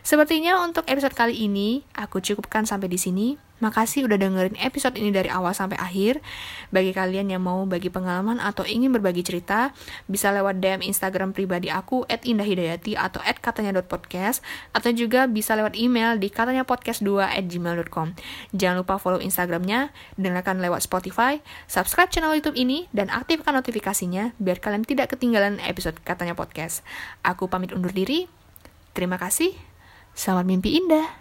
Sepertinya 0.00 0.64
untuk 0.64 0.88
episode 0.88 1.12
kali 1.12 1.44
ini 1.44 1.84
aku 1.92 2.24
cukupkan 2.24 2.64
sampai 2.64 2.88
di 2.88 2.96
sini. 2.96 3.28
Makasih 3.60 4.08
udah 4.08 4.16
dengerin 4.16 4.56
episode 4.56 4.96
ini 4.96 5.12
dari 5.12 5.28
awal 5.28 5.52
sampai 5.52 5.76
akhir. 5.76 6.24
Bagi 6.72 6.96
kalian 6.96 7.28
yang 7.28 7.44
mau 7.44 7.68
bagi 7.68 7.92
pengalaman 7.92 8.40
atau 8.40 8.64
ingin 8.64 8.88
berbagi 8.88 9.20
cerita, 9.20 9.76
bisa 10.08 10.32
lewat 10.32 10.64
DM 10.64 10.80
Instagram 10.80 11.36
pribadi 11.36 11.68
aku 11.68 12.08
@indahhidayati 12.08 12.96
atau 12.96 13.20
@katanya.podcast 13.20 14.40
atau 14.72 14.90
juga 14.96 15.28
bisa 15.28 15.52
lewat 15.60 15.76
email 15.76 16.16
di 16.16 16.32
katanyapodcast2 16.32 17.36
gmail.com. 17.36 18.16
Jangan 18.56 18.80
lupa 18.80 18.96
follow 18.96 19.20
Instagramnya, 19.20 19.92
dengarkan 20.16 20.64
lewat 20.64 20.80
Spotify, 20.80 21.44
subscribe 21.68 22.08
channel 22.08 22.32
YouTube 22.32 22.56
ini, 22.56 22.88
dan 22.96 23.12
aktifkan 23.12 23.52
notifikasinya 23.52 24.32
biar 24.40 24.56
kalian 24.56 24.88
tidak 24.88 25.12
ketinggalan 25.12 25.60
episode 25.68 26.00
Katanya 26.00 26.32
Podcast. 26.32 26.80
Aku 27.20 27.52
pamit 27.52 27.76
undur 27.76 27.92
diri. 27.92 28.24
Terima 28.96 29.20
kasih. 29.20 29.69
Selamat 30.20 30.52
mimpi 30.52 30.76
indah. 30.76 31.16